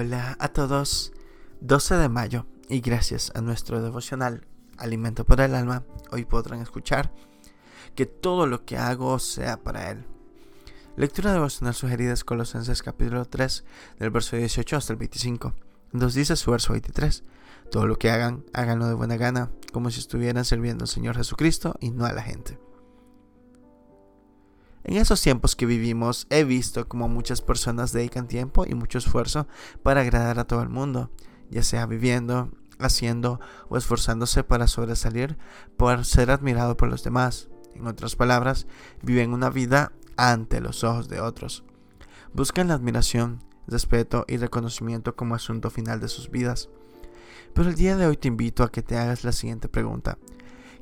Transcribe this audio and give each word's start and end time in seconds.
Hola 0.00 0.36
a 0.38 0.46
todos. 0.46 1.12
12 1.60 1.96
de 1.96 2.08
mayo 2.08 2.46
y 2.68 2.78
gracias 2.78 3.32
a 3.34 3.40
nuestro 3.40 3.82
devocional 3.82 4.46
Alimento 4.76 5.24
para 5.24 5.46
el 5.46 5.56
Alma, 5.56 5.82
hoy 6.12 6.24
podrán 6.24 6.60
escuchar 6.60 7.12
que 7.96 8.06
todo 8.06 8.46
lo 8.46 8.64
que 8.64 8.78
hago 8.78 9.18
sea 9.18 9.56
para 9.56 9.90
Él. 9.90 10.06
Lectura 10.94 11.32
devocional 11.32 11.74
sugerida 11.74 12.12
es 12.12 12.22
Colosenses 12.22 12.80
capítulo 12.80 13.24
3 13.24 13.64
del 13.98 14.10
verso 14.10 14.36
18 14.36 14.76
hasta 14.76 14.92
el 14.92 15.00
25. 15.00 15.52
Nos 15.90 16.14
dice 16.14 16.36
su 16.36 16.52
verso 16.52 16.74
23. 16.74 17.24
Todo 17.72 17.88
lo 17.88 17.96
que 17.98 18.12
hagan, 18.12 18.44
háganlo 18.52 18.86
de 18.86 18.94
buena 18.94 19.16
gana, 19.16 19.50
como 19.72 19.90
si 19.90 19.98
estuvieran 19.98 20.44
sirviendo 20.44 20.84
al 20.84 20.88
Señor 20.88 21.16
Jesucristo 21.16 21.74
y 21.80 21.90
no 21.90 22.04
a 22.04 22.12
la 22.12 22.22
gente. 22.22 22.56
En 24.88 24.96
esos 24.96 25.20
tiempos 25.20 25.54
que 25.54 25.66
vivimos 25.66 26.26
he 26.30 26.44
visto 26.44 26.88
como 26.88 27.08
muchas 27.08 27.42
personas 27.42 27.92
dedican 27.92 28.26
tiempo 28.26 28.64
y 28.66 28.74
mucho 28.74 28.96
esfuerzo 28.96 29.46
para 29.82 30.00
agradar 30.00 30.38
a 30.38 30.46
todo 30.46 30.62
el 30.62 30.70
mundo, 30.70 31.10
ya 31.50 31.62
sea 31.62 31.84
viviendo, 31.84 32.50
haciendo 32.78 33.38
o 33.68 33.76
esforzándose 33.76 34.44
para 34.44 34.66
sobresalir 34.66 35.36
por 35.76 36.06
ser 36.06 36.30
admirado 36.30 36.78
por 36.78 36.88
los 36.88 37.04
demás. 37.04 37.50
En 37.74 37.86
otras 37.86 38.16
palabras, 38.16 38.66
viven 39.02 39.34
una 39.34 39.50
vida 39.50 39.92
ante 40.16 40.62
los 40.62 40.82
ojos 40.84 41.10
de 41.10 41.20
otros. 41.20 41.64
Buscan 42.32 42.68
la 42.68 42.74
admiración, 42.74 43.44
respeto 43.66 44.24
y 44.26 44.38
reconocimiento 44.38 45.14
como 45.16 45.34
asunto 45.34 45.68
final 45.68 46.00
de 46.00 46.08
sus 46.08 46.30
vidas. 46.30 46.70
Pero 47.52 47.68
el 47.68 47.74
día 47.74 47.94
de 47.98 48.06
hoy 48.06 48.16
te 48.16 48.28
invito 48.28 48.62
a 48.62 48.72
que 48.72 48.80
te 48.80 48.96
hagas 48.96 49.22
la 49.22 49.32
siguiente 49.32 49.68
pregunta. 49.68 50.16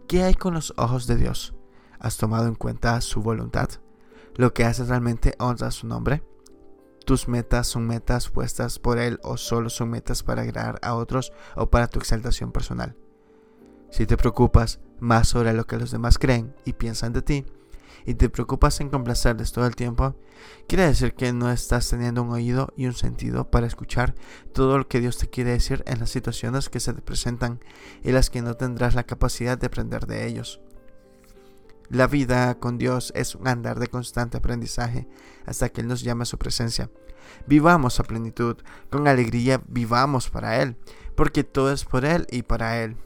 ¿Qué 0.06 0.22
hay 0.22 0.34
con 0.34 0.54
los 0.54 0.74
ojos 0.76 1.08
de 1.08 1.16
Dios? 1.16 1.54
¿Has 1.98 2.18
tomado 2.18 2.46
en 2.46 2.54
cuenta 2.54 3.00
su 3.00 3.20
voluntad? 3.20 3.68
¿Lo 4.36 4.52
que 4.52 4.64
haces 4.64 4.88
realmente 4.88 5.34
honra 5.38 5.70
su 5.70 5.86
nombre? 5.86 6.22
¿Tus 7.06 7.26
metas 7.26 7.68
son 7.68 7.86
metas 7.86 8.28
puestas 8.28 8.78
por 8.78 8.98
Él 8.98 9.18
o 9.22 9.36
solo 9.36 9.70
son 9.70 9.90
metas 9.90 10.22
para 10.22 10.42
agradar 10.42 10.78
a 10.82 10.94
otros 10.94 11.32
o 11.54 11.70
para 11.70 11.88
tu 11.88 11.98
exaltación 11.98 12.52
personal? 12.52 12.96
Si 13.90 14.04
te 14.04 14.16
preocupas 14.16 14.80
más 14.98 15.28
sobre 15.28 15.54
lo 15.54 15.66
que 15.66 15.78
los 15.78 15.90
demás 15.90 16.18
creen 16.18 16.54
y 16.64 16.74
piensan 16.74 17.12
de 17.12 17.22
ti, 17.22 17.46
y 18.04 18.14
te 18.14 18.28
preocupas 18.28 18.80
en 18.80 18.90
complacerles 18.90 19.52
todo 19.52 19.66
el 19.66 19.74
tiempo, 19.74 20.14
quiere 20.68 20.86
decir 20.86 21.14
que 21.14 21.32
no 21.32 21.50
estás 21.50 21.88
teniendo 21.88 22.22
un 22.22 22.30
oído 22.30 22.72
y 22.76 22.86
un 22.86 22.94
sentido 22.94 23.50
para 23.50 23.66
escuchar 23.66 24.14
todo 24.52 24.78
lo 24.78 24.86
que 24.86 25.00
Dios 25.00 25.18
te 25.18 25.28
quiere 25.28 25.50
decir 25.50 25.82
en 25.86 25.98
las 25.98 26.10
situaciones 26.10 26.68
que 26.68 26.80
se 26.80 26.92
te 26.92 27.02
presentan 27.02 27.60
y 28.04 28.12
las 28.12 28.30
que 28.30 28.42
no 28.42 28.54
tendrás 28.54 28.94
la 28.94 29.04
capacidad 29.04 29.58
de 29.58 29.66
aprender 29.66 30.06
de 30.06 30.26
ellos. 30.26 30.60
La 31.88 32.06
vida 32.06 32.58
con 32.58 32.78
Dios 32.78 33.12
es 33.14 33.34
un 33.34 33.46
andar 33.46 33.78
de 33.78 33.86
constante 33.86 34.38
aprendizaje 34.38 35.06
hasta 35.44 35.68
que 35.68 35.80
Él 35.80 35.88
nos 35.88 36.02
llame 36.02 36.22
a 36.22 36.26
su 36.26 36.38
presencia. 36.38 36.90
Vivamos 37.46 38.00
a 38.00 38.04
plenitud, 38.04 38.56
con 38.90 39.06
alegría 39.06 39.62
vivamos 39.68 40.30
para 40.30 40.60
Él, 40.62 40.76
porque 41.14 41.44
todo 41.44 41.72
es 41.72 41.84
por 41.84 42.04
Él 42.04 42.26
y 42.30 42.42
para 42.42 42.82
Él. 42.82 42.96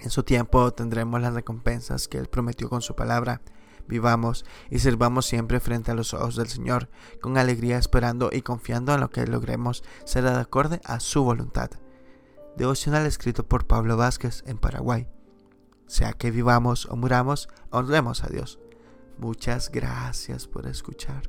En 0.00 0.10
su 0.10 0.24
tiempo 0.24 0.72
tendremos 0.72 1.20
las 1.20 1.34
recompensas 1.34 2.08
que 2.08 2.18
Él 2.18 2.26
prometió 2.26 2.68
con 2.68 2.82
su 2.82 2.96
palabra. 2.96 3.40
Vivamos 3.86 4.44
y 4.70 4.80
sirvamos 4.80 5.26
siempre 5.26 5.60
frente 5.60 5.90
a 5.90 5.94
los 5.94 6.12
ojos 6.14 6.36
del 6.36 6.48
Señor, 6.48 6.88
con 7.20 7.38
alegría 7.38 7.78
esperando 7.78 8.30
y 8.32 8.42
confiando 8.42 8.94
en 8.94 9.00
lo 9.00 9.10
que 9.10 9.26
logremos 9.26 9.84
será 10.04 10.32
de 10.34 10.40
acorde 10.40 10.80
a 10.84 10.98
su 10.98 11.22
voluntad. 11.22 11.70
Devocional 12.56 13.06
escrito 13.06 13.46
por 13.46 13.66
Pablo 13.66 13.96
Vázquez 13.96 14.42
en 14.46 14.58
Paraguay. 14.58 15.08
Sea 15.92 16.14
que 16.14 16.30
vivamos 16.30 16.86
o 16.86 16.96
muramos, 16.96 17.50
honremos 17.68 18.24
a 18.24 18.28
Dios. 18.28 18.58
Muchas 19.18 19.70
gracias 19.70 20.48
por 20.48 20.66
escuchar. 20.66 21.28